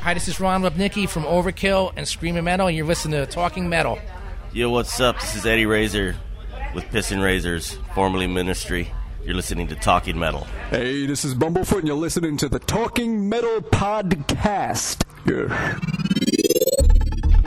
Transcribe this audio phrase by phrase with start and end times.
[0.00, 3.68] Hi, this is Ron Lipnicki from Overkill and Screaming Metal, and you're listening to Talking
[3.68, 3.98] Metal.
[4.52, 5.20] Yo, what's up?
[5.20, 6.16] This is Eddie Razor
[6.74, 8.90] with Pissin Razors, formerly Ministry.
[9.24, 10.46] You're listening to Talking Metal.
[10.70, 15.04] Hey, this is Bumblefoot, and you're listening to the Talking Metal Podcast.
[15.26, 15.78] Yeah.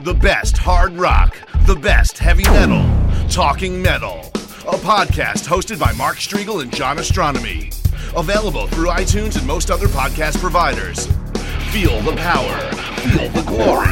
[0.03, 2.85] The best hard rock, the best heavy metal,
[3.29, 4.19] Talking Metal,
[4.67, 7.75] a podcast hosted by Mark Strigl and John Ostronomy.
[8.15, 11.07] Available through iTunes and most other podcast providers.
[11.71, 12.59] Feel the power,
[12.99, 13.87] feel the glory.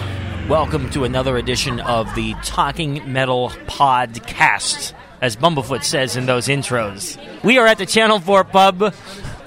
[0.48, 7.18] welcome to another edition of the Talking Metal Podcast, as Bumblefoot says in those intros.
[7.42, 8.94] We are at the Channel 4 pub.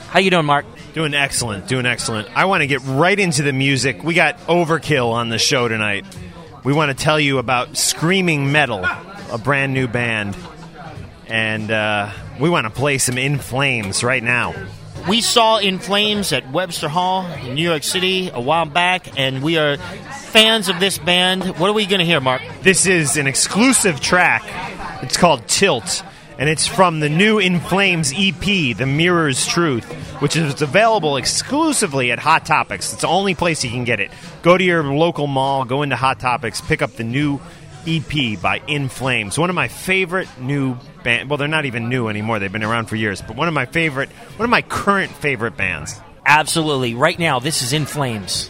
[0.09, 0.65] How you doing, Mark?
[0.93, 2.27] Doing excellent, doing excellent.
[2.35, 4.03] I want to get right into the music.
[4.03, 6.05] We got Overkill on the show tonight.
[6.65, 8.85] We want to tell you about Screaming Metal,
[9.31, 10.35] a brand new band.
[11.27, 14.53] And uh, we want to play some In Flames right now.
[15.07, 19.43] We saw In Flames at Webster Hall in New York City a while back, and
[19.43, 21.43] we are fans of this band.
[21.59, 22.41] What are we going to hear, Mark?
[22.61, 24.43] This is an exclusive track.
[25.03, 26.03] It's called Tilt,
[26.37, 28.39] and it's from the new In Flames EP,
[28.77, 29.91] The Mirror's Truth,
[30.21, 32.93] which is available exclusively at Hot Topics.
[32.93, 34.09] It's the only place you can get it.
[34.41, 37.41] Go to your local mall, go into Hot Topics, pick up the new
[37.87, 39.37] EP by In Flames.
[39.37, 41.29] One of my favorite new band.
[41.29, 42.39] Well, they're not even new anymore.
[42.39, 43.21] They've been around for years.
[43.21, 45.99] But one of my favorite, one of my current favorite bands.
[46.25, 46.95] Absolutely.
[46.95, 48.49] Right now, this is In Flames.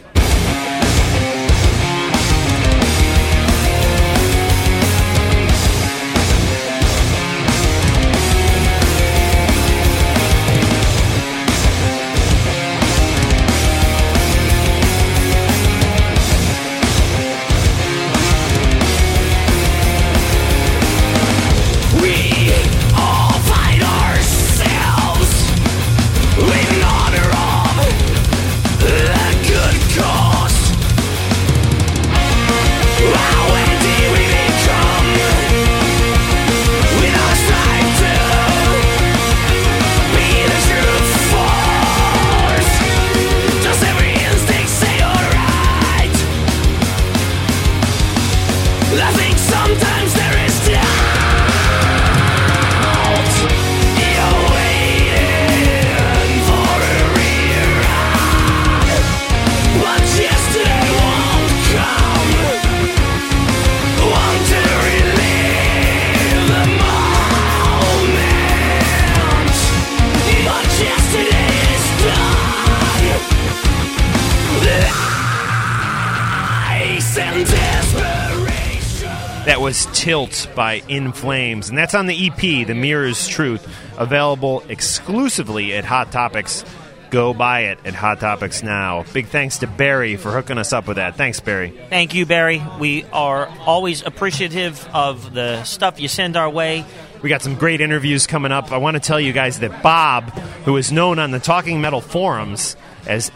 [80.03, 83.65] Tilt by In Flames, and that's on the EP, The Mirror's Truth,
[83.97, 86.65] available exclusively at Hot Topics.
[87.09, 89.05] Go buy it at Hot Topics now.
[89.13, 91.15] Big thanks to Barry for hooking us up with that.
[91.15, 91.69] Thanks, Barry.
[91.89, 92.61] Thank you, Barry.
[92.81, 96.83] We are always appreciative of the stuff you send our way.
[97.21, 98.73] We got some great interviews coming up.
[98.73, 100.31] I want to tell you guys that Bob,
[100.65, 102.75] who is known on the Talking Metal forums
[103.07, 103.31] as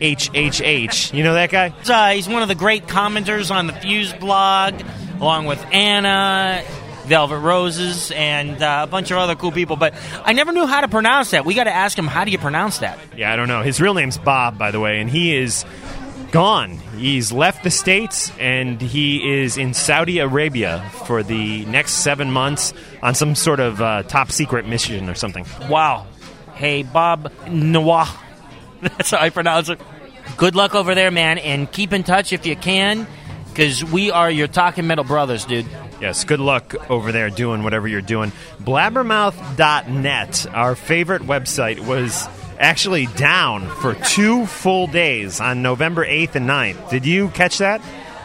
[0.00, 1.72] NWOHHH, you know that guy?
[1.88, 4.80] Uh, he's one of the great commenters on the Fuse blog,
[5.20, 6.62] along with Anna,
[7.06, 9.76] Velvet Roses, and uh, a bunch of other cool people.
[9.76, 9.94] But
[10.24, 11.44] I never knew how to pronounce that.
[11.44, 12.98] We got to ask him, how do you pronounce that?
[13.16, 13.62] Yeah, I don't know.
[13.62, 15.64] His real name's Bob, by the way, and he is
[16.32, 16.78] gone.
[16.96, 22.74] He's left the States and he is in Saudi Arabia for the next seven months
[23.02, 25.46] on some sort of uh, top secret mission or something.
[25.68, 26.06] Wow.
[26.54, 28.08] Hey, Bob Nawah.
[28.98, 29.80] That's how I pronounce it.
[30.36, 33.06] Good luck over there, man, and keep in touch if you can,
[33.48, 35.66] because we are your Talking Metal brothers, dude.
[36.02, 38.30] Yes, good luck over there doing whatever you're doing.
[38.62, 42.28] Blabbermouth.net, our favorite website, was
[42.58, 46.90] actually down for two full days on November 8th and 9th.
[46.90, 47.80] Did you catch that?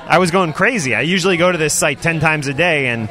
[0.06, 0.94] I was going crazy.
[0.94, 3.10] I usually go to this site 10 times a day, and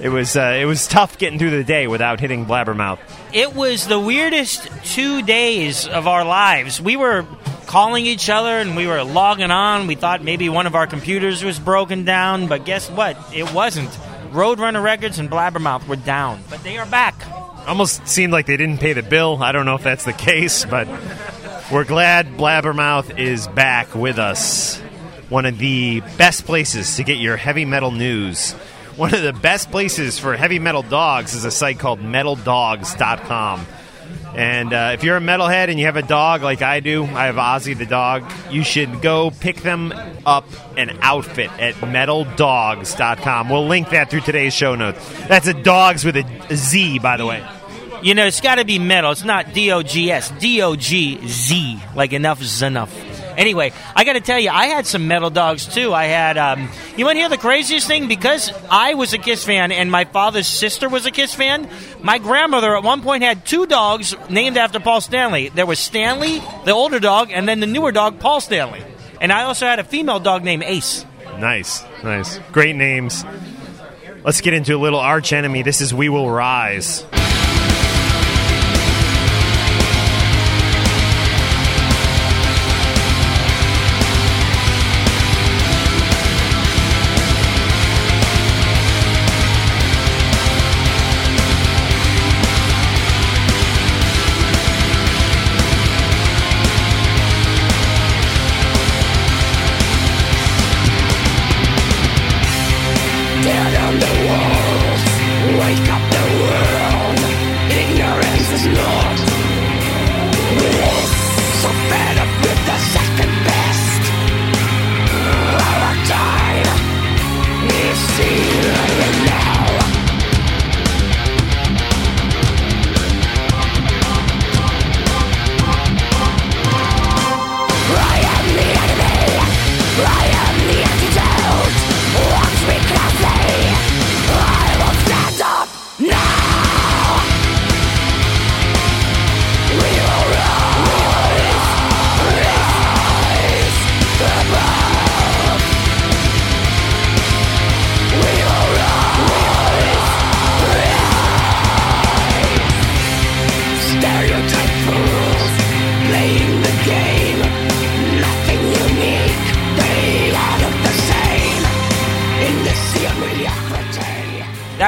[0.00, 2.98] it was, uh, it was tough getting through the day without hitting Blabbermouth.
[3.32, 6.80] It was the weirdest two days of our lives.
[6.80, 7.26] We were
[7.66, 9.86] calling each other and we were logging on.
[9.86, 13.16] We thought maybe one of our computers was broken down, but guess what?
[13.32, 13.90] It wasn't.
[14.32, 17.14] Roadrunner Records and Blabbermouth were down, but they are back.
[17.66, 19.42] Almost seemed like they didn't pay the bill.
[19.42, 20.88] I don't know if that's the case, but
[21.70, 24.78] we're glad Blabbermouth is back with us.
[25.28, 28.56] One of the best places to get your heavy metal news.
[28.96, 33.66] One of the best places for heavy metal dogs is a site called metaldogs.com.
[34.34, 37.26] And uh, if you're a metalhead and you have a dog like I do, I
[37.26, 39.92] have Ozzy the dog, you should go pick them
[40.24, 40.46] up
[40.76, 43.48] an outfit at metaldogs.com.
[43.48, 44.98] We'll link that through today's show notes.
[45.26, 47.44] That's a dogs with a Z, by the way.
[48.02, 49.10] You know, it's got to be metal.
[49.10, 50.30] It's not D O G S.
[50.38, 51.78] D O G Z.
[51.94, 53.09] Like enough is enough.
[53.40, 55.94] Anyway, I got to tell you, I had some metal dogs too.
[55.94, 58.06] I had, um, you want to hear the craziest thing?
[58.06, 61.66] Because I was a Kiss fan and my father's sister was a Kiss fan,
[62.02, 65.48] my grandmother at one point had two dogs named after Paul Stanley.
[65.48, 68.84] There was Stanley, the older dog, and then the newer dog, Paul Stanley.
[69.22, 71.06] And I also had a female dog named Ace.
[71.38, 72.38] Nice, nice.
[72.52, 73.24] Great names.
[74.22, 75.62] Let's get into a little arch enemy.
[75.62, 77.06] This is We Will Rise.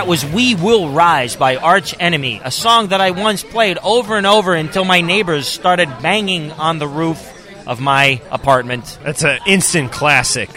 [0.02, 4.16] That was We Will Rise by Arch Enemy, a song that I once played over
[4.16, 7.24] and over until my neighbors started banging on the roof
[7.68, 8.98] of my apartment.
[9.04, 10.50] That's an instant classic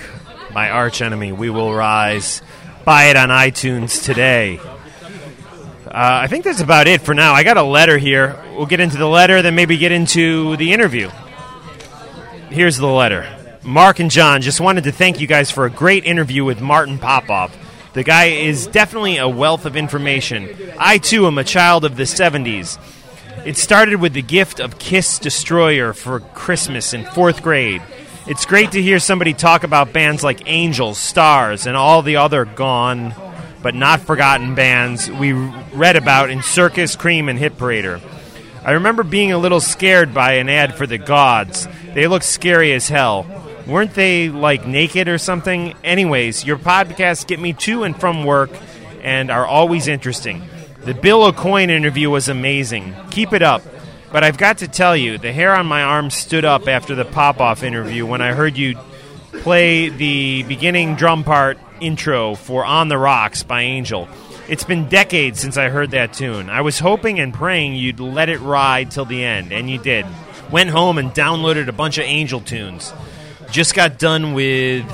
[0.52, 1.34] by Arch Enemy.
[1.34, 2.42] We Will Rise.
[2.86, 4.58] Buy it on iTunes today.
[4.58, 4.72] Uh,
[5.94, 7.34] I think that's about it for now.
[7.34, 8.44] I got a letter here.
[8.56, 11.12] We'll get into the letter, then maybe get into the interview.
[12.50, 13.32] Here's the letter.
[13.62, 16.98] Mark and John just wanted to thank you guys for a great interview with Martin
[16.98, 17.56] Popoff.
[17.96, 20.54] The guy is definitely a wealth of information.
[20.78, 22.78] I too am a child of the 70s.
[23.46, 27.82] It started with the gift of Kiss Destroyer for Christmas in fourth grade.
[28.28, 32.44] It's great to hear somebody talk about bands like Angels, Starz, and all the other
[32.44, 33.16] gone
[33.64, 38.02] but not forgotten bands we read about in Circus, Creem, and Hit Parader.
[38.66, 41.66] I remember being a little scared by an ad for the Godz.
[41.94, 43.26] They looked scary as hell.
[43.68, 45.74] Weren't they like naked or something?
[45.84, 48.52] Anyways, your podcasts get me to and from work
[49.02, 50.44] and are always interesting.
[50.82, 52.96] The Bill Aucoin interview was amazing.
[53.10, 53.64] Keep it up.
[54.12, 57.06] But I've got to tell you, the hair on my arm stood up after the
[57.06, 58.78] Popoff interview when I heard you
[59.32, 64.08] play the beginning drum part intro for On the Rocks by Angel.
[64.48, 66.50] It's been decades since I heard that tune.
[66.50, 70.06] I was hoping and praying you'd let it ride till the end, and you did.
[70.52, 72.94] Went home and downloaded a bunch of Angel tunes.
[73.52, 74.86] Just got done with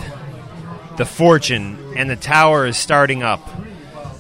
[0.98, 3.48] The Fortune, and the tower is starting up.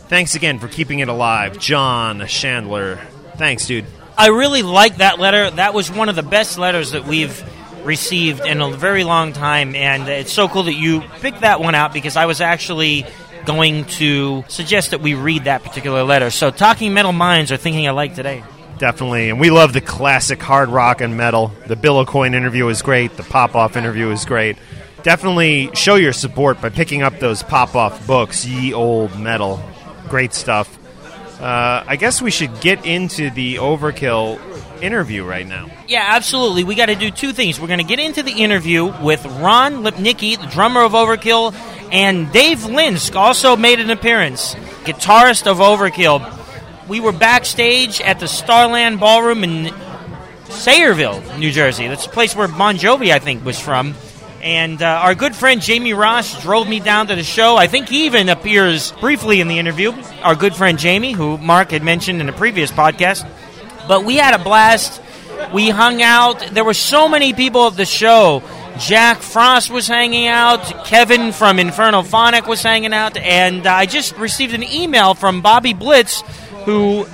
[0.08, 3.00] Thanks again for keeping it alive, John Chandler.
[3.38, 3.86] Thanks, dude.
[4.18, 5.50] I really like that letter.
[5.52, 7.44] That was one of the best letters that we've
[7.86, 11.76] received in a very long time, and it's so cool that you picked that one
[11.76, 13.06] out because I was actually
[13.46, 16.30] going to suggest that we read that particular letter.
[16.30, 18.44] So, Talking Metal Minds are thinking alike today.
[18.82, 19.30] Definitely.
[19.30, 21.52] And we love the classic hard rock and metal.
[21.68, 23.16] The Bill Aucoin interview is great.
[23.16, 24.58] The Popoff interview is great.
[25.04, 29.62] Definitely show your support by picking up those Popoff books, Ye Olde Metal.
[30.10, 30.80] Great stuff.
[31.40, 34.42] Uh, I guess we should get into the Overkill
[34.82, 35.70] interview right now.
[35.88, 36.64] Yeah, absolutely.
[36.64, 37.60] We got to do two things.
[37.60, 41.54] We're going to get into the interview with Ron Lipnicki, the drummer of Overkill,
[41.92, 46.41] and Dave Linsk also made an appearance, guitarist of Overkill.
[46.88, 49.74] We were backstage at the Starland Ballroom in
[50.46, 51.88] Sayreville, New Jersey.
[51.88, 53.96] That's the place where Bon Jovi, I think, was from.
[54.42, 57.58] And uh, our good friend Jamie Ross drove me down to the show.
[57.58, 59.94] I think he even appears briefly in the interview.
[60.24, 63.30] Our good friend Jamie, who Mark had mentioned in a previous podcast.
[63.88, 65.02] But we had a blast.
[65.54, 66.40] We hung out.
[66.52, 68.42] There were so many people at the show.
[68.80, 70.86] Jack Frost was hanging out.
[70.86, 73.18] Kevin from Infernal Phonic was hanging out.
[73.18, 76.24] And uh, I just received an email from Bobby Blitz,
[76.66, 77.06] who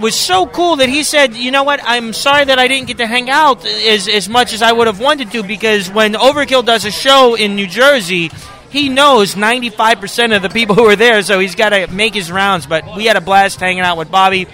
[0.00, 1.80] was so cool that he said, "You know what?
[1.82, 4.86] I'm sorry that I didn't get to hang out as as much as I would
[4.86, 8.30] have wanted to because when Overkill does a show in New Jersey."
[8.68, 12.30] He knows 95% of the people who are there, so he's got to make his
[12.30, 12.66] rounds.
[12.66, 14.48] But we had a blast hanging out with Bobby.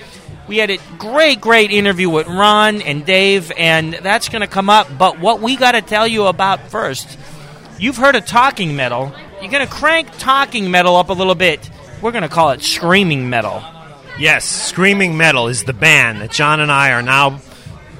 [0.46, 4.68] We had a great, great interview with Ron and Dave, and that's going to come
[4.68, 4.86] up.
[4.96, 7.18] But what we got to tell you about first,
[7.78, 9.12] you've heard of talking metal.
[9.40, 11.68] You're going to crank talking metal up a little bit.
[12.00, 13.64] We're going to call it screaming metal.
[14.18, 17.40] Yes, Screaming Metal is the band that John and I are now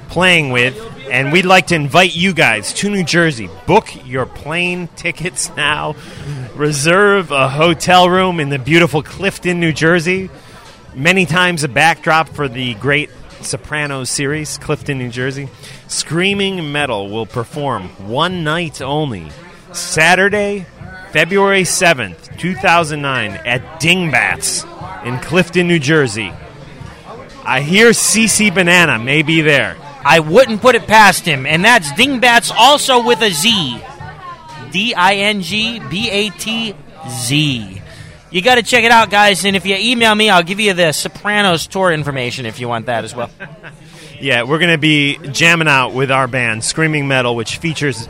[0.09, 0.79] playing with,
[1.09, 3.49] and we'd like to invite you guys to New Jersey.
[3.65, 5.95] Book your plane tickets now.
[6.55, 10.29] Reserve a hotel room in the beautiful Clifton, New Jersey.
[10.95, 13.09] Many times a backdrop for the great
[13.41, 15.49] Sopranos series, Clifton, New Jersey.
[15.87, 19.29] Screaming Metal will perform one night only,
[19.73, 20.67] Saturday,
[21.13, 24.65] February 7th, 2009, at Dingbats
[25.05, 26.33] in Clifton, New Jersey.
[27.45, 29.77] I hear CC Banana may be there.
[30.03, 33.79] I wouldn't put it past him, and that's Dingbats also with a Z.
[34.71, 36.73] D I N G B A T
[37.07, 37.81] Z.
[38.31, 40.73] You got to check it out, guys, and if you email me, I'll give you
[40.73, 43.29] the Sopranos tour information if you want that as well.
[44.19, 48.07] Yeah, we're going to be jamming out with our band, Screaming Metal, which features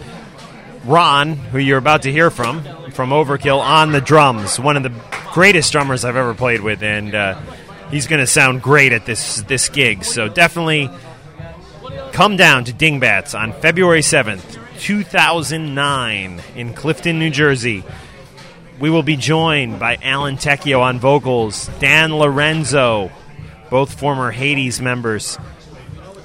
[0.84, 4.60] Ron, who you're about to hear from, from Overkill, on the drums.
[4.60, 4.94] One of the
[5.32, 7.40] greatest drummers I've ever played with, and uh,
[7.90, 10.04] he's going to sound great at this this gig.
[10.04, 10.90] So definitely
[12.12, 17.84] come down to Dingbats on February 7th, 2009, in Clifton, New Jersey.
[18.80, 23.12] We will be joined by Alan Tecchio on vocals, Dan Lorenzo,
[23.70, 25.38] both former Hades members.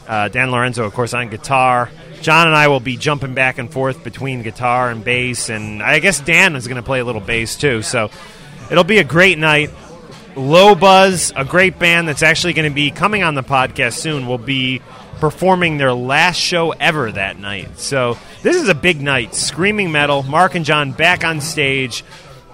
[0.09, 1.91] Uh, Dan Lorenzo, of course, on guitar.
[2.21, 5.99] John and I will be jumping back and forth between guitar and bass, and I
[5.99, 7.83] guess Dan is going to play a little bass too.
[7.83, 8.11] So
[8.71, 9.71] it'll be a great night.
[10.37, 14.27] Low Buzz, a great band that's actually going to be coming on the podcast soon,
[14.27, 14.83] will be
[15.19, 17.79] performing their last show ever that night.
[17.79, 19.35] So this is a big night.
[19.35, 22.05] Screaming Metal, Mark and John back on stage.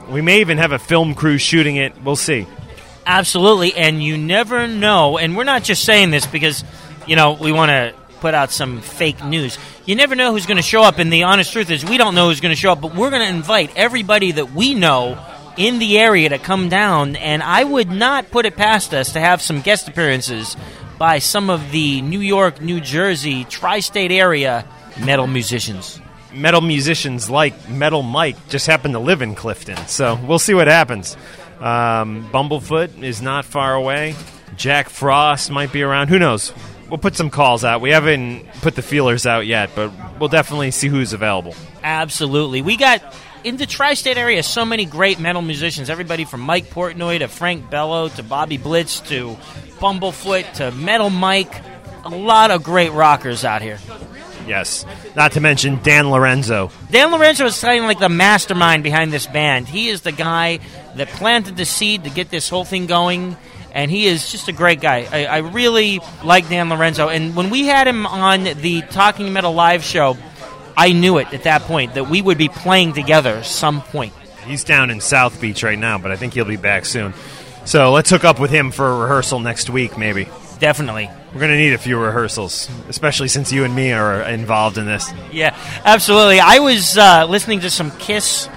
[0.08, 2.00] We may even have a film crew shooting it.
[2.02, 2.46] We'll see.
[3.06, 5.18] Absolutely, and you never know.
[5.18, 6.64] And we're not just saying this because,
[7.06, 7.94] you know, we want to
[8.24, 9.58] put out some fake news.
[9.84, 12.14] You never know who's going to show up, and the honest truth is we don't
[12.14, 15.22] know who's going to show up, but we're going to invite everybody that we know
[15.58, 19.20] in the area to come down, and I would not put it past us to
[19.20, 20.56] have some guest appearances
[20.96, 24.64] by some of the New York, New Jersey, tri state area
[25.04, 26.00] metal musicians.
[26.32, 29.76] metal musicians like Metal Mike just happen to live in Clifton.
[29.86, 31.14] So we'll see what happens.
[31.60, 34.14] Um, Bumblefoot is not far away.
[34.56, 36.08] Jack Frost might be around.
[36.08, 36.54] Who knows?
[36.94, 37.80] We'll put some calls out.
[37.80, 41.52] We haven't put the feelers out yet, but we'll definitely see who's available.
[41.82, 42.62] Absolutely.
[42.62, 43.02] We got
[43.42, 45.90] in the tri state area so many great metal musicians.
[45.90, 49.36] Everybody from Mike Portnoy to Frank Bello to Bobby Blitz to
[49.80, 51.52] Bumblefoot to Metal Mike.
[52.04, 53.80] A lot of great rockers out here.
[54.46, 54.86] Yes.
[55.16, 56.70] Not to mention Dan Lorenzo.
[56.92, 59.66] Dan Lorenzo is kind of like the mastermind behind this band.
[59.66, 60.60] He is the guy
[60.94, 63.36] that planted the seed to get this whole thing going,
[63.74, 65.06] and he is just a great guy.
[65.10, 69.52] I, I really like Dan Lorenzo, and when we had him on the Talking Metal
[69.52, 70.16] live show,
[70.76, 74.12] I knew it at that point that we would be playing together some point.
[74.46, 77.14] He's down in South Beach right now, but I think he'll be back soon.
[77.64, 80.28] So let's hook up with him for a rehearsal next week, maybe.
[80.58, 81.10] Definitely.
[81.32, 84.86] We're going to need a few rehearsals, especially since you and me are involved in
[84.86, 85.10] this.
[85.32, 86.40] Yeah, absolutely.
[86.40, 88.48] I was uh, listening to some Kiss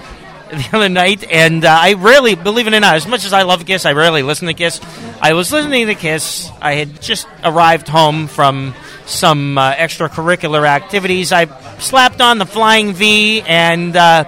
[0.50, 3.42] the other night, and uh, I rarely, believe it or not, as much as I
[3.42, 4.80] love Kiss, I rarely listen to Kiss.
[5.20, 6.50] I was listening to Kiss.
[6.60, 8.74] I had just arrived home from
[9.06, 11.32] some uh, extracurricular activities.
[11.32, 11.46] I
[11.78, 14.24] slapped on the Flying V, and uh,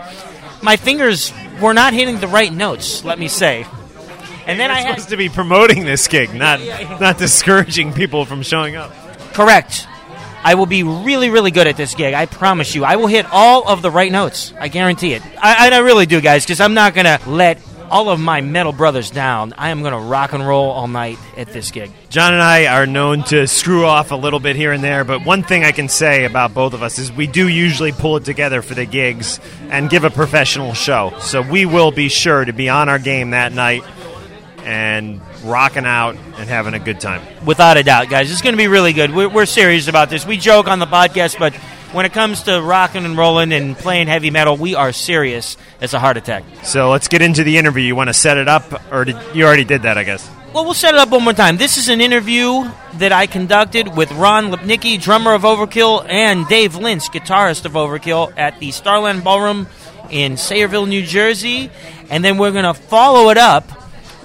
[0.63, 3.67] my fingers were not hitting the right notes, let me say.
[4.47, 4.91] And then You're I had.
[4.95, 6.61] supposed to be promoting this gig, not
[7.01, 8.91] not discouraging people from showing up.
[9.35, 9.87] Correct.
[10.43, 12.15] I will be really, really good at this gig.
[12.15, 12.85] I promise you.
[12.85, 14.53] I will hit all of the right notes.
[14.59, 15.23] I guarantee it.
[15.39, 18.73] I, I really do, guys, because I'm not going to let all of my metal
[18.73, 19.53] brothers down.
[19.59, 21.91] I am going to rock and roll all night at this gig.
[22.09, 25.25] John and I are known to screw off a little bit here and there, but
[25.25, 28.25] one thing I can say about both of us is we do usually pull it
[28.25, 31.13] together for the gigs and give a professional show.
[31.21, 33.83] So we will be sure to be on our game that night
[34.65, 37.23] and rocking out and having a good time.
[37.45, 38.31] Without a doubt, guys.
[38.31, 39.15] It's going to be really good.
[39.15, 40.27] We're, we're serious about this.
[40.27, 41.55] We joke on the podcast, but
[41.93, 45.95] when it comes to rocking and rolling and playing heavy metal, we are serious as
[45.95, 46.45] a heart attack.
[46.63, 47.83] So let's get into the interview.
[47.83, 50.31] You want to set it up, or did, you already did that, I guess?
[50.53, 51.57] Well, we'll set it up one more time.
[51.57, 56.73] This is an interview that I conducted with Ron Lipnicki, drummer of Overkill, and Dave
[56.73, 59.69] Linsk, guitarist of Overkill, at the Starland Ballroom
[60.11, 61.71] in Sayreville, New Jersey.
[62.11, 63.71] And then we're going to follow it up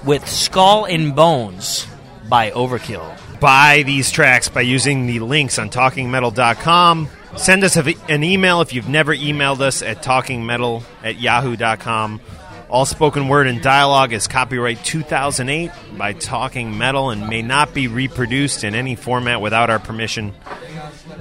[0.06, 1.86] with Skull and Bones
[2.28, 3.40] by Overkill.
[3.40, 7.08] Buy these tracks by using the links on talkingmetal.com.
[7.36, 12.20] Send us an email if you've never emailed us at talkingmetal at yahoo.com.
[12.68, 17.86] All spoken word and dialogue is copyright 2008 by Talking Metal and may not be
[17.86, 20.34] reproduced in any format without our permission.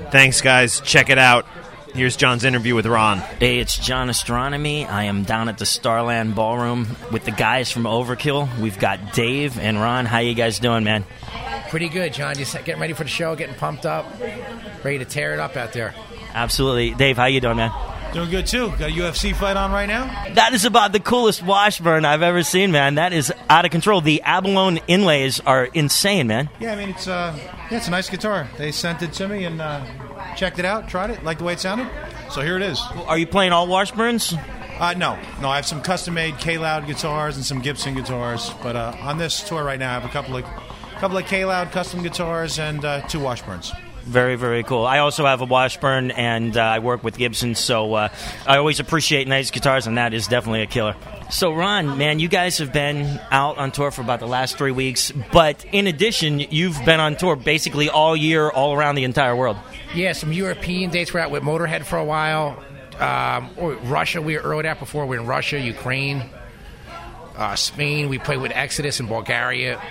[0.09, 0.79] Thanks, guys.
[0.81, 1.45] Check it out.
[1.95, 3.19] Here's John's interview with Ron.
[3.19, 4.85] Hey, it's John Ostronomy.
[4.85, 8.59] I am down at the Starland Ballroom with the guys from Overkill.
[8.59, 10.05] We've got Dave and Ron.
[10.05, 11.05] How you guys doing, man?
[11.69, 12.35] Pretty good, John.
[12.35, 14.05] Just getting ready for the show, getting pumped up,
[14.83, 15.95] ready to tear it up out there.
[16.33, 16.93] Absolutely.
[16.95, 17.71] Dave, how you doing, man?
[18.11, 18.69] Doing good too.
[18.71, 20.05] Got a UFC fight on right now.
[20.33, 22.95] That is about the coolest Washburn I've ever seen, man.
[22.95, 24.01] That is out of control.
[24.01, 26.49] The abalone inlays are insane, man.
[26.59, 27.33] Yeah, I mean it's uh,
[27.71, 28.47] yeah, it's a nice guitar.
[28.57, 29.83] They sent it to me and uh,
[30.35, 31.87] checked it out, tried it, liked the way it sounded.
[32.29, 32.81] So here it is.
[33.07, 34.37] Are you playing all Washburns?
[34.79, 35.49] Uh, no, no.
[35.49, 38.51] I have some custom-made K-Loud guitars and some Gibson guitars.
[38.61, 40.43] But uh, on this tour right now, I have a couple of
[40.99, 43.73] couple of K-Loud custom guitars and uh, two Washburns.
[44.05, 44.85] Very, very cool.
[44.85, 48.09] I also have a Washburn, and uh, I work with Gibson, so uh,
[48.45, 50.95] I always appreciate nice guitars, and that is definitely a killer.
[51.31, 54.71] So, Ron, man, you guys have been out on tour for about the last three
[54.71, 59.35] weeks, but in addition, you've been on tour basically all year, all around the entire
[59.35, 59.57] world.
[59.95, 61.11] Yeah, some European dates.
[61.11, 62.63] We're out with Motorhead for a while.
[62.99, 65.07] Um, or Russia, we were early out before.
[65.07, 66.29] We are in Russia, Ukraine,
[67.35, 68.07] uh, Spain.
[68.07, 69.81] We played with Exodus in Bulgaria.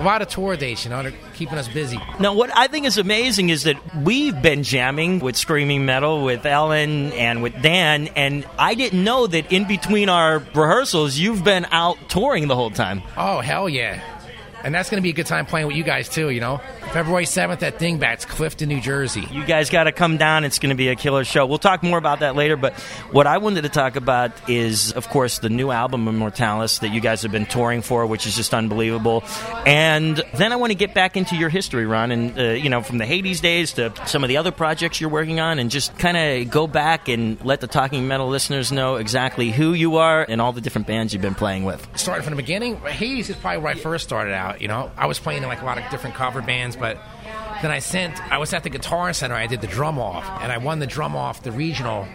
[0.00, 1.98] A lot of tour dates, you know, they're keeping us busy.
[2.20, 6.46] Now, what I think is amazing is that we've been jamming with Screaming Metal, with
[6.46, 11.66] Ellen, and with Dan, and I didn't know that in between our rehearsals, you've been
[11.72, 13.02] out touring the whole time.
[13.16, 14.00] Oh, hell yeah.
[14.62, 16.60] And that's going to be a good time playing with you guys, too, you know?
[16.88, 19.26] February 7th at Dingbats, Clifton, New Jersey.
[19.30, 20.44] You guys got to come down.
[20.44, 21.44] It's going to be a killer show.
[21.46, 22.56] We'll talk more about that later.
[22.56, 22.74] But
[23.12, 27.00] what I wanted to talk about is, of course, the new album, Immortalis, that you
[27.00, 29.22] guys have been touring for, which is just unbelievable.
[29.66, 32.82] And then I want to get back into your history, Ron, and, uh, you know,
[32.82, 35.96] from the Hades days to some of the other projects you're working on, and just
[35.98, 40.24] kind of go back and let the Talking Metal listeners know exactly who you are
[40.28, 41.86] and all the different bands you've been playing with.
[41.94, 44.90] Starting from the beginning, Hades is probably where I first started out, you know?
[44.96, 46.98] I was playing in like a lot of different cover bands, but
[47.62, 48.20] then I sent.
[48.32, 49.34] I was at the Guitar Center.
[49.34, 52.06] I did the drum off, and I won the drum off the regional.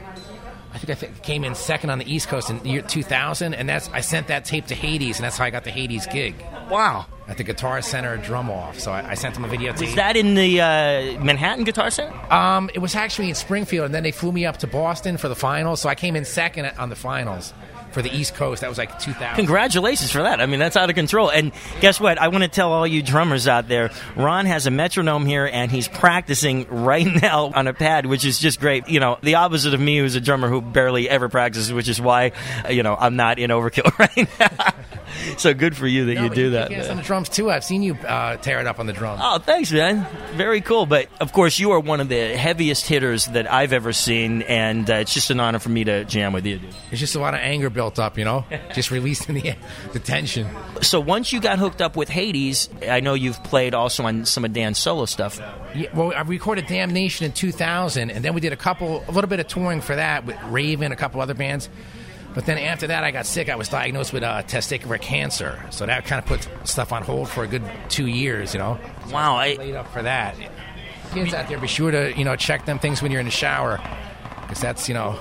[0.74, 3.54] I think I th- came in second on the East Coast in the year 2000,
[3.54, 6.08] and that's I sent that tape to Hades, and that's how I got the Hades
[6.08, 6.36] gig.
[6.70, 7.06] Wow!
[7.28, 9.72] At the Guitar Center drum off, so I, I sent them a video.
[9.74, 12.14] Was that in the uh, Manhattan Guitar Center?
[12.34, 15.30] Um, it was actually in Springfield, and then they flew me up to Boston for
[15.30, 15.80] the finals.
[15.80, 17.54] So I came in second on the finals
[17.94, 18.62] for the East Coast.
[18.62, 19.36] That was like 2000.
[19.36, 20.42] Congratulations for that.
[20.42, 21.30] I mean, that's out of control.
[21.30, 22.18] And guess what?
[22.18, 25.72] I want to tell all you drummers out there Ron has a metronome here and
[25.72, 28.88] he's practicing right now on a pad, which is just great.
[28.88, 32.02] You know, the opposite of me, who's a drummer who barely ever practices, which is
[32.02, 32.32] why,
[32.70, 34.74] you know, I'm not in overkill right now.
[35.38, 36.90] so good for you that no, you do that.
[36.90, 37.50] on the drums too.
[37.52, 39.22] I've seen you uh, tear it up on the drums.
[39.24, 40.06] Oh, thanks, man.
[40.36, 40.86] Very cool.
[40.86, 44.90] But of course, you are one of the heaviest hitters that I've ever seen, and
[44.90, 46.60] uh, it's just an honor for me to jam with you.
[46.60, 46.76] Dude.
[46.92, 49.56] It's just a lot of anger built up, you know, just releasing the
[49.92, 50.48] the tension.
[50.82, 54.46] So once you got hooked up with Hades, I know you've played also on some
[54.46, 55.40] of Dan's solo stuff.
[55.76, 59.30] Yeah, well, I recorded Damnation in 2000, and then we did a couple, a little
[59.30, 61.70] bit of touring for that with Raven, a couple other bands.
[62.34, 63.50] But then after that, I got sick.
[63.50, 67.30] I was diagnosed with uh, testicular cancer, so that kind of put stuff on hold
[67.30, 68.54] for a good two years.
[68.54, 68.80] You know.
[69.12, 70.36] Wow, I laid up for that.
[71.14, 73.32] Kids out there, be sure to you know check them things when you're in the
[73.32, 73.80] shower,
[74.42, 75.20] because that's you know.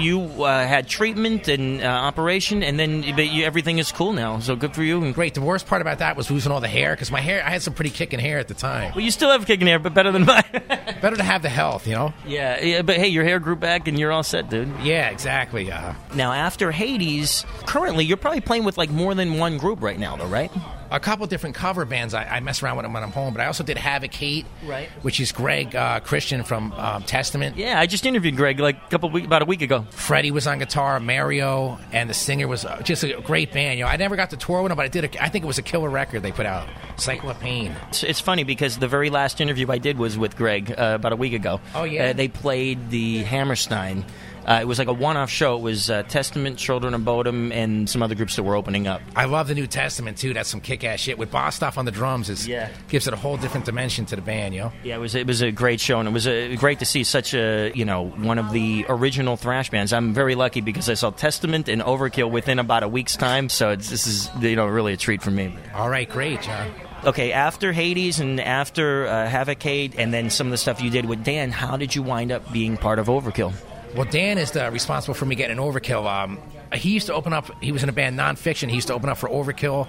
[0.00, 4.38] You uh, had treatment and uh, operation, and then but you, everything is cool now.
[4.38, 5.02] So good for you.
[5.02, 5.34] And Great.
[5.34, 7.44] The worst part about that was losing all the hair because my hair.
[7.44, 8.92] I had some pretty kicking hair at the time.
[8.94, 10.44] Well, you still have kicking hair, but better than mine.
[11.00, 12.12] better to have the health, you know.
[12.26, 12.82] Yeah, yeah.
[12.82, 14.68] But hey, your hair grew back, and you're all set, dude.
[14.82, 15.70] Yeah, exactly.
[15.70, 19.98] Uh, now after Hades, currently you're probably playing with like more than one group right
[19.98, 20.50] now, though, right?
[20.90, 22.14] A couple different cover bands.
[22.14, 24.46] I, I mess around with them when I'm home, but I also did Havoc Hate,
[24.64, 24.88] Right.
[25.02, 27.56] which is Greg uh, Christian from um, Testament.
[27.56, 29.84] Yeah, I just interviewed Greg like a couple week, about a week ago.
[29.90, 33.78] Freddie was on guitar, Mario, and the singer was uh, just a great band.
[33.78, 35.04] You know, I never got to tour with them, but I did.
[35.04, 37.74] A, I think it was a killer record they put out, Cycle of Pain.
[37.88, 41.12] It's, it's funny because the very last interview I did was with Greg uh, about
[41.12, 41.60] a week ago.
[41.74, 42.06] Oh, yeah?
[42.08, 44.04] Uh, they played the Hammerstein.
[44.48, 45.56] Uh, it was like a one-off show.
[45.56, 49.02] It was uh, Testament, Children of Bodom, and some other groups that were opening up.
[49.14, 50.32] I love the New Testament too.
[50.32, 52.30] That's some kick-ass shit with Bostaph on the drums.
[52.30, 52.70] Is Yeah.
[52.88, 54.54] gives it a whole different dimension to the band.
[54.54, 54.72] You know.
[54.82, 57.04] Yeah, it was it was a great show, and it was uh great to see
[57.04, 59.92] such a you know one of the original thrash bands.
[59.92, 63.68] I'm very lucky because I saw Testament and Overkill within about a week's time, so
[63.70, 65.54] it's, this is you know really a treat for me.
[65.74, 66.70] All right, great, John.
[67.04, 70.90] Okay, after Hades and after uh, Havoc Hate, and then some of the stuff you
[70.90, 73.52] did with Dan, how did you wind up being part of Overkill?
[73.94, 76.06] Well, Dan is the, responsible for me getting an Overkill.
[76.06, 76.38] Um,
[76.72, 77.50] he used to open up.
[77.62, 78.68] He was in a band Nonfiction.
[78.68, 79.88] He used to open up for Overkill.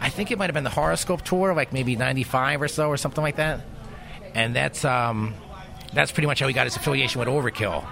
[0.00, 2.96] I think it might have been the Horrorscope tour, like maybe '95 or so, or
[2.96, 3.60] something like that.
[4.34, 5.34] And that's um,
[5.92, 7.84] that's pretty much how he got his affiliation with Overkill.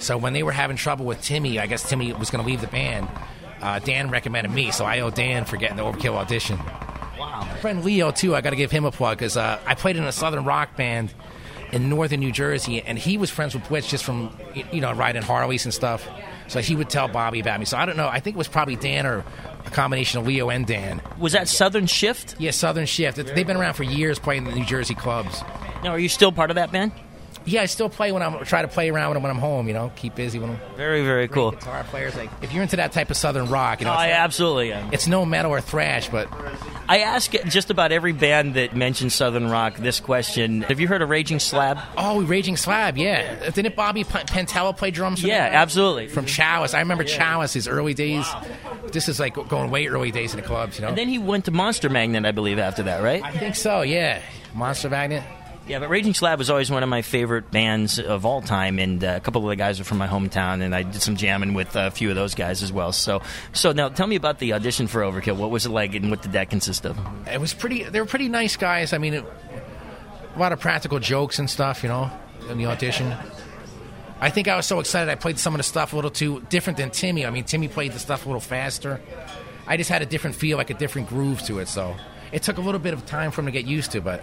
[0.00, 2.60] So when they were having trouble with Timmy, I guess Timmy was going to leave
[2.60, 3.08] the band.
[3.60, 6.58] Uh, Dan recommended me, so I owe Dan for getting the Overkill audition.
[6.58, 7.46] Wow.
[7.48, 8.34] My friend Leo too.
[8.34, 10.74] I got to give him a plug because uh, I played in a southern rock
[10.74, 11.14] band
[11.72, 14.36] in northern New Jersey, and he was friends with Blitz just from
[14.72, 16.06] you know riding Harleys and stuff.
[16.48, 17.64] So he would tell Bobby about me.
[17.66, 18.08] So I don't know.
[18.08, 19.24] I think it was probably Dan or
[19.64, 21.00] a combination of Leo and Dan.
[21.18, 22.36] Was that Southern Shift?
[22.38, 23.16] Yeah, Southern Shift.
[23.16, 25.40] They've been around for years playing the New Jersey clubs.
[25.82, 26.92] Now, are you still part of that band?
[27.44, 29.66] Yeah, I still play when I'm try to play around with them when I'm home.
[29.66, 30.58] You know, keep busy with them.
[30.76, 31.52] Very, very cool.
[31.52, 34.10] Guitar players, like if you're into that type of southern rock, you know, Oh, I
[34.10, 34.92] absolutely am.
[34.92, 36.28] it's no metal or thrash, but
[36.88, 40.62] I ask just about every band that mentions Southern rock this question.
[40.62, 41.78] Have you heard of Raging Slab?
[41.96, 43.50] oh, Raging Slab, yeah.
[43.50, 45.20] Didn't Bobby P- Pantella play drums?
[45.20, 45.54] For Yeah, them?
[45.54, 46.08] absolutely.
[46.08, 48.26] From Chalice, I remember Chalice, his early days.
[48.92, 50.88] This is like going way early days in the clubs, you know.
[50.88, 53.22] And then he went to Monster Magnet, I believe, after that, right?
[53.22, 54.20] I think so, yeah.
[54.54, 55.22] Monster Magnet.
[55.68, 59.02] Yeah, but Raging Slab was always one of my favorite bands of all time, and
[59.02, 61.54] uh, a couple of the guys are from my hometown, and I did some jamming
[61.54, 62.92] with a few of those guys as well.
[62.92, 63.22] So,
[63.52, 65.36] so now tell me about the audition for Overkill.
[65.36, 66.98] What was it like, and what did that consist of?
[67.26, 67.84] It was pretty.
[67.84, 68.92] They were pretty nice guys.
[68.92, 69.24] I mean, it,
[70.34, 72.10] a lot of practical jokes and stuff, you know,
[72.48, 73.14] in the audition.
[74.20, 75.10] I think I was so excited.
[75.10, 77.24] I played some of the stuff a little too different than Timmy.
[77.24, 79.00] I mean, Timmy played the stuff a little faster.
[79.66, 81.68] I just had a different feel, like a different groove to it.
[81.68, 81.94] So
[82.32, 84.22] it took a little bit of time for him to get used to, but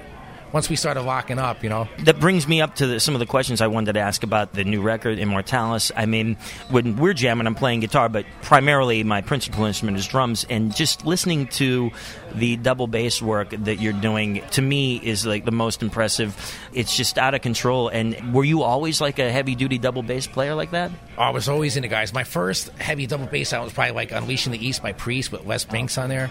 [0.52, 3.20] once we started locking up, you know, That brings me up to the, some of
[3.20, 5.92] the questions I wanted to ask about the new record, Immortalis.
[5.96, 6.38] I mean,
[6.70, 10.46] when we're jamming, I'm playing guitar, but primarily my principal instrument is drums.
[10.50, 11.92] And just listening to
[12.34, 16.36] the double bass work that you're doing, to me, is like the most impressive.
[16.74, 17.90] It's just out of control.
[17.90, 20.92] And were you always like a heavy duty double bass player like that?
[21.18, 22.14] Oh, I was always into guys.
[22.14, 25.32] My first heavy double bass out was probably like Unleashed in the East by Priest
[25.32, 26.30] with Les Binks on there.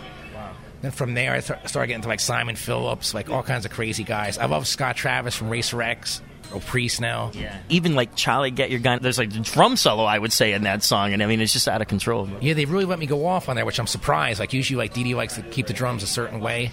[0.81, 3.73] Then from there, I th- started getting to like Simon Phillips, like all kinds of
[3.73, 4.39] crazy guys.
[4.39, 7.31] I love Scott Travis from Racer X, or Priest now.
[7.69, 10.63] Even like Charlie Get Your Gun, there's like a drum solo, I would say, in
[10.63, 11.13] that song.
[11.13, 12.29] And I mean, it's just out of control.
[12.41, 14.41] Yeah, they really let me go off on that, which I'm surprised.
[14.41, 16.71] Like usually, like Dee Dee likes to keep the drums a certain way.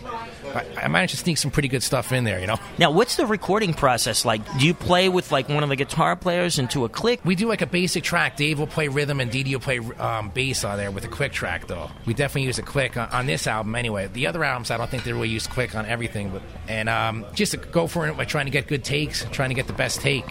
[0.53, 2.57] But I managed to sneak some pretty good stuff in there, you know.
[2.77, 4.41] Now, what's the recording process like?
[4.59, 7.19] Do you play with like one of the guitar players into a click?
[7.25, 8.37] We do like a basic track.
[8.37, 11.09] Dave will play rhythm, and Dee Dee will play um, bass on there with a
[11.09, 11.89] quick track, though.
[12.05, 14.07] We definitely use a click on, on this album anyway.
[14.07, 17.25] The other albums, I don't think they really use click on everything, but and um,
[17.33, 19.73] just to go for it by trying to get good takes, trying to get the
[19.73, 20.25] best take.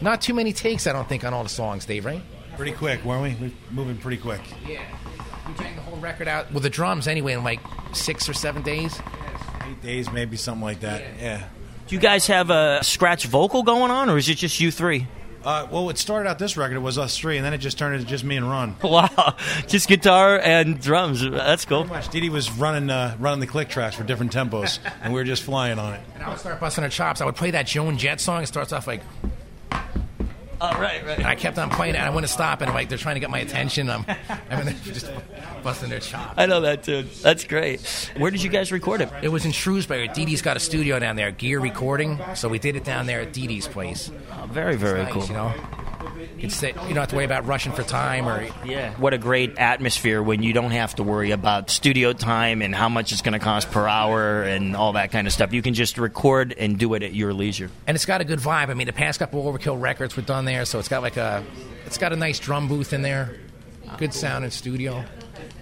[0.00, 2.04] Not too many takes, I don't think, on all the songs, Dave.
[2.04, 2.22] Right?
[2.56, 3.48] Pretty quick, weren't we?
[3.48, 4.40] We're moving pretty quick.
[4.66, 4.80] Yeah.
[5.46, 7.60] We banged the whole record out with the drums anyway in like
[7.92, 9.00] six or seven days.
[9.68, 11.02] Eight days, maybe something like that.
[11.18, 11.48] Yeah.
[11.86, 15.06] Do you guys have a scratch vocal going on, or is it just you three?
[15.44, 16.76] Uh, well, it started out this record.
[16.76, 18.76] It was us three, and then it just turned into just me and Ron.
[18.82, 21.20] Wow, just guitar and drums.
[21.22, 21.82] That's cool.
[21.84, 22.08] Pretty much.
[22.08, 25.24] Dee Dee was running uh, running the click tracks for different tempos, and we were
[25.24, 26.00] just flying on it.
[26.14, 27.20] And I would start busting her chops.
[27.20, 28.42] I would play that Joan Jett song.
[28.42, 29.02] It starts off like,
[30.60, 31.18] Oh, right, right.
[31.18, 31.98] and I kept on playing it.
[31.98, 33.88] And I wouldn't stop, and like they're trying to get my attention.
[33.88, 34.04] I'm,
[34.50, 35.10] I mean, they're just
[35.62, 36.34] busting their chops.
[36.36, 37.04] I know that too.
[37.22, 37.80] That's great.
[38.16, 39.08] Where did you guys record it?
[39.22, 40.08] It was in Shrewsbury.
[40.08, 42.18] Dee Dee's got a studio down there, Gear Recording.
[42.34, 44.10] So we did it down there at Dee Dee's place.
[44.32, 45.24] Oh, very, very Nice, cool.
[45.26, 45.54] You know,
[46.38, 48.92] it's that you don't have to worry about rushing for time or Yeah.
[48.94, 52.88] What a great atmosphere when you don't have to worry about studio time and how
[52.88, 55.52] much it's going to cost per hour and all that kind of stuff.
[55.52, 57.70] You can just record and do it at your leisure.
[57.86, 58.68] and it's got a good vibe.
[58.68, 61.44] I mean, the past couple Overkill records were done there, so it's got like a,
[61.86, 63.36] it's got a nice drum booth in there,
[63.96, 65.04] good sound in studio.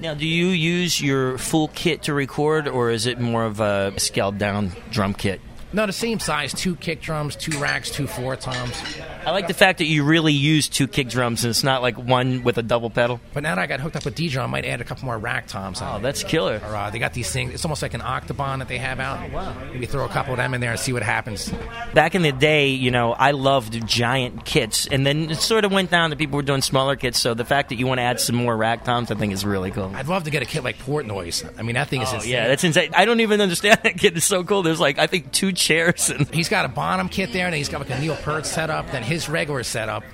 [0.00, 3.94] Now, do you use your full kit to record, or is it more of a
[3.98, 5.40] scaled down drum kit?
[5.72, 6.52] No, the same size.
[6.54, 8.80] Two kick drums, two racks, two four toms.
[9.26, 11.98] I like the fact that you really use two kick drums and it's not like
[11.98, 13.20] one with a double pedal.
[13.34, 15.04] But now that I got hooked up with D drum, I might add a couple
[15.06, 15.80] more rack toms.
[15.82, 16.60] Oh, that's killer.
[16.64, 17.52] Or, uh, they got these things.
[17.52, 19.30] It's almost like an octoban that they have out.
[19.32, 19.54] wow.
[19.72, 21.52] Maybe throw a couple of them in there and see what happens.
[21.94, 25.72] Back in the day, you know, I loved giant kits, and then it sort of
[25.72, 27.20] went down to people were doing smaller kits.
[27.20, 29.44] So the fact that you want to add some more rack toms, I think is
[29.44, 29.92] really cool.
[29.94, 31.44] I'd love to get a kit like Portnoy's.
[31.58, 32.32] I mean, that thing is Oh, insane.
[32.32, 32.92] yeah, that's insane.
[32.94, 34.16] I don't even understand that kit.
[34.16, 34.62] It's so cool.
[34.62, 37.68] There's like I think two chairs and He's got a Bonham kit there, and he's
[37.68, 40.04] got like a Neil Peart setup, then his regular setup.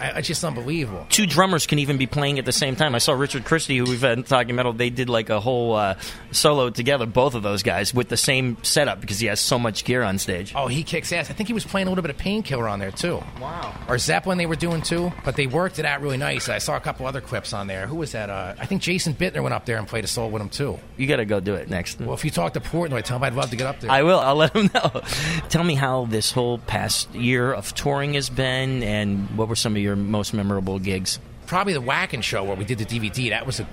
[0.00, 1.06] I, it's just unbelievable.
[1.10, 2.94] two drummers can even be playing at the same time.
[2.94, 4.72] I saw Richard Christie, who we've had in Talking Metal.
[4.72, 5.96] They did like a whole uh,
[6.30, 9.84] solo together, both of those guys, with the same setup because he has so much
[9.84, 10.52] gear on stage.
[10.54, 11.30] Oh, he kicks ass.
[11.30, 13.22] I think he was playing a little bit of Painkiller on there too.
[13.40, 13.74] Wow.
[13.88, 16.48] Or Zeppelin, they were doing too, but they worked it out really nice.
[16.48, 17.86] I saw a couple other clips on there.
[17.86, 18.30] Who was that?
[18.30, 20.78] Uh, I think Jason Bittner went up there and played a solo with him too.
[20.96, 22.00] You got to go do it next.
[22.00, 23.90] Well, if you talk to Portnoy, tell him I'd love to get up there.
[23.90, 24.20] I will.
[24.20, 25.02] I'll let him know.
[25.48, 29.74] Tell me how this whole past year of touring has been, and what were some
[29.76, 31.18] of your most memorable gigs?
[31.46, 33.30] Probably the Wacken show where we did the DVD.
[33.30, 33.66] That was a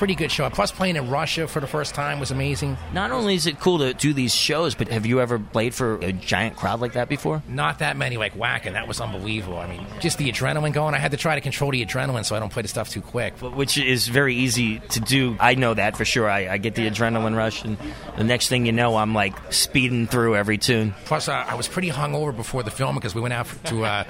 [0.00, 0.48] pretty good show.
[0.48, 2.74] Plus, playing in Russia for the first time was amazing.
[2.94, 5.96] Not only is it cool to do these shows, but have you ever played for
[5.96, 7.42] a giant crowd like that before?
[7.46, 8.72] Not that many like Wacken.
[8.72, 9.58] That was unbelievable.
[9.58, 10.94] I mean, just the adrenaline going.
[10.94, 13.02] I had to try to control the adrenaline so I don't play the stuff too
[13.02, 13.34] quick.
[13.42, 15.36] Which is very easy to do.
[15.38, 16.30] I know that for sure.
[16.30, 17.76] I, I get the adrenaline rush, and
[18.16, 20.94] the next thing you know, I'm like speeding through every tune.
[21.04, 24.04] Plus, uh, I was pretty hungover before the film because we went out to uh,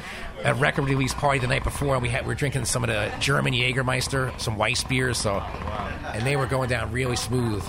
[0.44, 2.88] a record release party the night before, and we had we were drinking some of
[2.88, 7.62] the German Jägermeister, some Weiss beers, so and they were going down really smooth.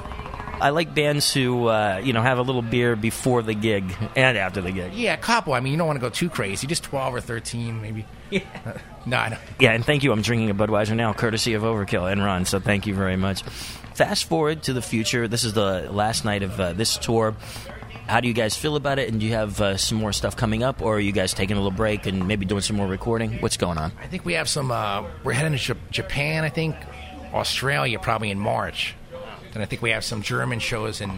[0.62, 4.38] I like bands who, uh, you know, have a little beer before the gig and
[4.38, 4.94] after the gig.
[4.94, 5.54] Yeah, a couple.
[5.54, 6.68] I mean, you don't want to go too crazy.
[6.68, 8.06] Just twelve or thirteen, maybe.
[8.30, 8.42] Yeah.
[9.06, 9.38] no, I know.
[9.60, 10.12] Yeah, and thank you.
[10.12, 12.46] I'm drinking a Budweiser now, courtesy of Overkill and Ron.
[12.46, 13.42] So thank you very much.
[13.96, 15.28] Fast forward to the future.
[15.28, 17.36] This is the last night of uh, this tour.
[18.12, 19.08] How do you guys feel about it?
[19.08, 21.56] And do you have uh, some more stuff coming up, or are you guys taking
[21.56, 23.39] a little break and maybe doing some more recording?
[23.39, 23.93] What's going on?
[24.02, 24.69] I think we have some.
[24.69, 26.43] Uh, we're heading to Japan.
[26.43, 26.76] I think
[27.34, 28.95] Australia probably in March.
[29.54, 31.17] Then I think we have some German shows in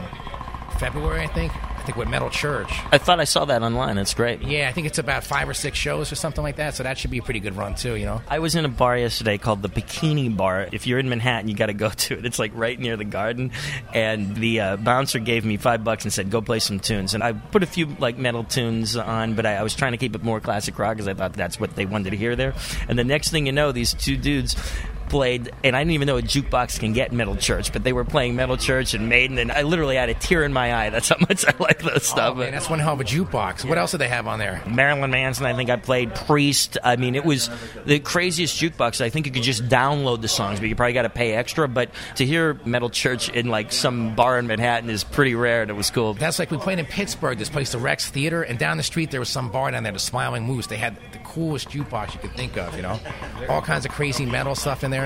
[0.78, 1.24] February.
[1.24, 1.52] I think.
[1.84, 2.72] I think with Metal Church.
[2.94, 3.98] I thought I saw that online.
[3.98, 4.42] It's great.
[4.42, 6.76] Yeah, I think it's about five or six shows or something like that.
[6.76, 7.98] So that should be a pretty good run too.
[7.98, 8.22] You know.
[8.30, 10.70] I was in a bar yesterday called the Bikini Bar.
[10.72, 12.26] If you're in Manhattan, you got to go to it.
[12.26, 13.52] It's like right near the garden.
[13.94, 17.22] And the uh, bouncer gave me five bucks and said, "Go play some tunes." And
[17.22, 20.16] I put a few like metal tunes on, but I, I was trying to keep
[20.16, 22.54] it more classic rock because I thought that's what they wanted to hear there.
[22.88, 24.56] And the next thing you know, these two dudes
[25.14, 28.04] played, and I didn't even know a jukebox can get Metal Church, but they were
[28.04, 30.90] playing Metal Church and Maiden, and I literally had a tear in my eye.
[30.90, 32.32] That's how much I like those oh, stuff.
[32.32, 33.64] Oh, man, that's one hell of a jukebox.
[33.64, 34.64] What else did they have on there?
[34.68, 36.80] Marilyn Manson, I think I played Priest.
[36.84, 37.52] I mean, it was
[37.86, 39.02] the craziest jukebox.
[39.02, 41.68] I think you could just download the songs, but you probably got to pay extra.
[41.68, 45.70] But to hear Metal Church in like some bar in Manhattan is pretty rare, and
[45.70, 46.16] it was cool.
[46.16, 47.38] That's like we played in Pittsburgh.
[47.38, 49.92] This place, the Rex Theater, and down the street there was some bar down there,
[49.92, 50.66] the Smiling Moose.
[50.66, 52.76] They had the coolest jukebox you could think of.
[52.76, 53.00] You know,
[53.48, 55.03] all kinds of crazy metal stuff in there.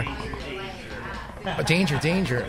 [1.45, 2.45] Oh, danger, danger.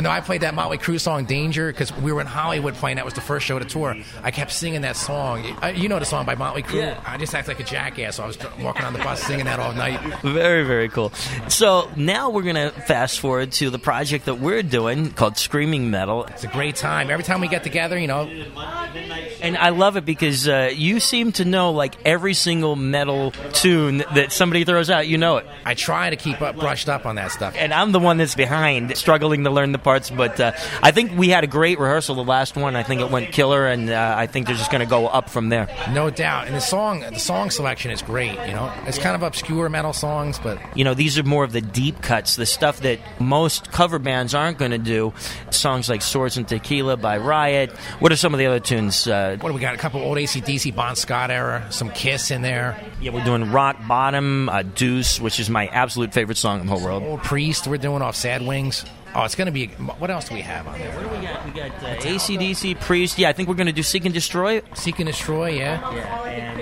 [0.00, 2.96] No, I played that Motley Crue song "Danger" because we were in Hollywood playing.
[2.96, 3.96] That was the first show of the tour.
[4.22, 5.44] I kept singing that song.
[5.74, 6.80] You know the song by Motley Crue.
[6.80, 7.02] Yeah.
[7.06, 8.16] I just act like a jackass.
[8.16, 10.00] So I was walking on the bus singing that all night.
[10.22, 11.10] Very, very cool.
[11.48, 15.90] So now we're going to fast forward to the project that we're doing called Screaming
[15.90, 16.24] Metal.
[16.26, 17.10] It's a great time.
[17.10, 18.28] Every time we get together, you know,
[19.40, 23.98] And I love it because uh, you seem to know like every single metal tune
[24.14, 25.06] that somebody throws out.
[25.06, 25.46] You know it.
[25.64, 27.54] I try to keep up, brushed up on that stuff.
[27.56, 30.10] And I'm the one that's behind, struggling to learn the parts.
[30.10, 32.14] But uh, I think we had a great rehearsal.
[32.14, 34.84] The last one, I think it went killer, and uh, I think they're just going
[34.84, 35.66] to go up from there.
[35.92, 36.46] No doubt.
[36.46, 38.32] And the song, the song selection is great.
[38.46, 41.52] You know, it's kind of obscure metal songs, but You know, these are more of
[41.52, 45.12] the deep cuts, the stuff that most cover bands aren't going to do.
[45.50, 47.70] Songs like Swords and Tequila by Riot.
[48.00, 49.06] What are some of the other tunes?
[49.06, 49.74] Uh, what do we got?
[49.74, 52.78] A couple old ACDC, Bon Scott era, some Kiss in there.
[53.00, 56.72] yeah, we're doing Rock Bottom, uh, Deuce, which is my absolute favorite song in the
[56.72, 57.02] whole world.
[57.02, 58.84] Old Priest, we're doing off Sad Wings.
[59.14, 59.66] Oh, it's going to be.
[59.66, 60.94] What else do we have on there?
[60.94, 61.44] What do we got?
[61.44, 63.18] We got uh, ACDC, Priest.
[63.18, 64.62] Yeah, I think we're going to do Seek and Destroy.
[64.74, 65.92] Seek and Destroy, yeah.
[65.94, 66.60] Yeah, and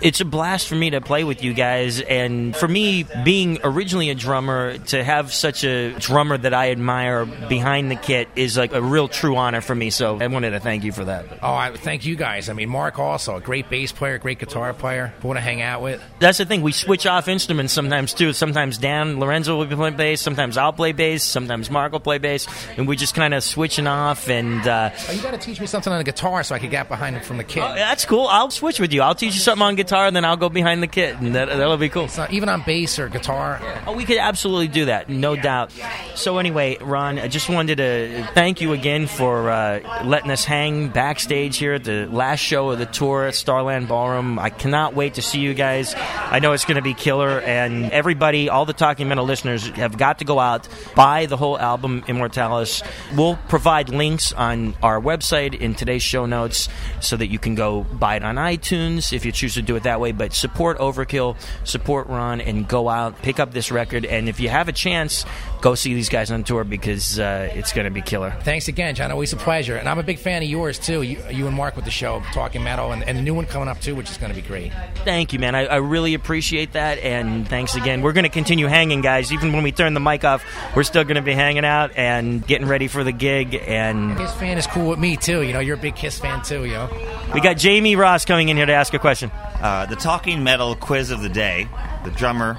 [0.00, 4.10] it's a blast for me to play with you guys, and for me, being originally
[4.10, 8.72] a drummer, to have such a drummer that I admire behind the kit is like
[8.72, 9.90] a real true honor for me.
[9.90, 11.26] So I wanted to thank you for that.
[11.42, 12.48] Oh, I thank you guys.
[12.48, 15.12] I mean, Mark also a great bass player, great guitar player.
[15.22, 16.02] Who want to hang out with?
[16.18, 16.62] That's the thing.
[16.62, 18.32] We switch off instruments sometimes too.
[18.32, 20.20] Sometimes Dan Lorenzo will be playing bass.
[20.20, 21.24] Sometimes I'll play bass.
[21.24, 24.28] Sometimes Mark will play bass, and we just kind of switching off.
[24.28, 26.70] And uh, Oh, you got to teach me something on the guitar so I could
[26.70, 27.62] get behind it from the kit.
[27.62, 28.26] that's cool.
[28.26, 29.02] I'll switch with you.
[29.02, 31.48] I'll teach you something on on guitar, then I'll go behind the kit, and that,
[31.48, 32.06] that'll be cool.
[32.06, 33.60] So even on bass or guitar.
[33.88, 35.72] Oh, we could absolutely do that, no doubt.
[36.14, 40.90] So anyway, Ron, I just wanted to thank you again for uh, letting us hang
[40.90, 44.38] backstage here at the last show of the tour at Starland Ballroom.
[44.38, 45.92] I cannot wait to see you guys.
[45.96, 49.98] I know it's going to be killer, and everybody, all the Talking Metal listeners, have
[49.98, 52.82] got to go out buy the whole album Immortalis.
[53.16, 56.68] We'll provide links on our website in today's show notes
[57.00, 59.79] so that you can go buy it on iTunes if you choose to do it
[59.84, 60.12] that way.
[60.12, 64.04] But support Overkill, support Ron, and go out pick up this record.
[64.04, 65.24] And if you have a chance,
[65.60, 68.34] go see these guys on tour because uh, it's going to be killer.
[68.42, 69.10] Thanks again, John.
[69.12, 69.76] Always a pleasure.
[69.76, 71.02] And I'm a big fan of yours, too.
[71.02, 73.68] You, you and Mark with the show, Talking Metal, and, and the new one coming
[73.68, 74.72] up, too, which is going to be great.
[75.04, 75.54] Thank you, man.
[75.54, 78.02] I, I really appreciate that, and thanks again.
[78.02, 79.32] We're going to continue hanging, guys.
[79.32, 82.46] Even when we turn the mic off, we're still going to be hanging out and
[82.46, 83.54] getting ready for the gig.
[83.54, 85.42] And Kiss fan is cool with me, too.
[85.42, 86.86] You know, you're a big Kiss fan, too, yo.
[86.86, 87.30] know.
[87.34, 89.30] we got Jamie Ross coming in here to ask a question.
[89.60, 91.68] Uh, the Talking Metal quiz of the day,
[92.04, 92.54] the drummer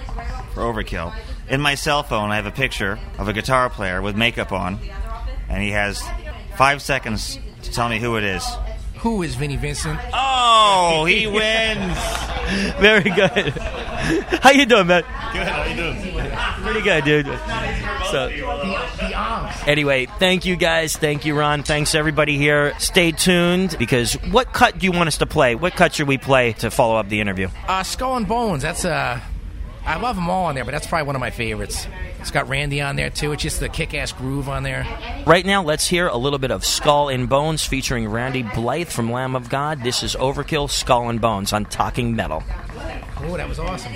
[0.54, 1.14] for Overkill.
[1.50, 4.80] In my cell phone, I have a picture of a guitar player with makeup on,
[5.50, 6.04] and he has
[6.58, 8.46] five seconds to tell me who it is.
[9.02, 10.00] Who is Vinnie Vincent?
[10.14, 11.98] Oh, he wins!
[12.80, 13.50] Very good.
[14.42, 15.02] How you doing, man?
[15.34, 15.48] Good.
[15.48, 16.32] How you doing?
[16.64, 17.26] Pretty good, dude.
[18.12, 18.28] So,
[19.66, 20.96] anyway, thank you guys.
[20.98, 21.64] Thank you, Ron.
[21.64, 22.78] Thanks everybody here.
[22.78, 25.56] Stay tuned because what cut do you want us to play?
[25.56, 27.48] What cut should we play to follow up the interview?
[27.68, 28.62] Uh, Skull and Bones.
[28.62, 29.20] That's uh,
[29.84, 31.88] I love them all on there, but that's probably one of my favorites.
[32.20, 33.32] It's got Randy on there too.
[33.32, 34.86] It's just the kick-ass groove on there.
[35.26, 39.12] Right now, let's hear a little bit of Skull and Bones featuring Randy Blythe from
[39.12, 39.82] Lamb of God.
[39.82, 42.44] This is Overkill, Skull and Bones on Talking Metal.
[43.24, 43.92] Oh, that was awesome.